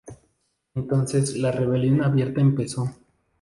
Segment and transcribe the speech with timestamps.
[0.73, 2.89] Entonces la rebelión abierta empezó.